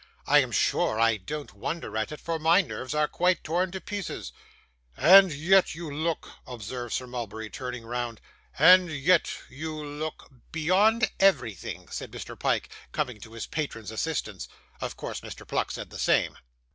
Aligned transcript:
'I 0.25 0.39
am 0.39 0.51
sure 0.51 0.99
I 0.99 1.17
don't 1.17 1.53
wonder 1.53 1.95
at 1.95 2.11
it, 2.11 2.19
for 2.19 2.39
my 2.39 2.61
nerves 2.61 2.95
are 2.95 3.07
quite 3.07 3.43
torn 3.43 3.69
to 3.69 3.79
pieces.' 3.79 4.33
'And 4.97 5.31
yet 5.31 5.75
you 5.75 5.91
look,' 5.95 6.27
observed 6.47 6.95
Sir 6.95 7.05
Mulberry, 7.05 7.51
turning 7.51 7.85
round; 7.85 8.19
'and 8.57 8.89
yet 8.89 9.31
you 9.47 9.75
look' 9.75 10.27
'Beyond 10.51 11.11
everything,' 11.19 11.87
said 11.89 12.09
Mr. 12.11 12.33
Pyke, 12.39 12.69
coming 12.91 13.19
to 13.21 13.33
his 13.33 13.45
patron's 13.45 13.91
assistance. 13.91 14.47
Of 14.79 14.97
course 14.97 15.21
Mr. 15.21 15.47
Pluck 15.47 15.69
said 15.69 15.91
the 15.91 15.99
same. 15.99 16.35